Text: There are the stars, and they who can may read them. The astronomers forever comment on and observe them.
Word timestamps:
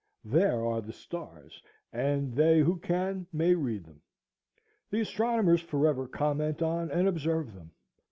There 0.25 0.65
are 0.65 0.81
the 0.81 0.93
stars, 0.93 1.61
and 1.93 2.33
they 2.33 2.57
who 2.61 2.77
can 2.79 3.27
may 3.31 3.53
read 3.53 3.83
them. 3.85 4.01
The 4.89 5.01
astronomers 5.01 5.61
forever 5.61 6.07
comment 6.07 6.63
on 6.63 6.89
and 6.89 7.07
observe 7.07 7.53
them. 7.53 7.69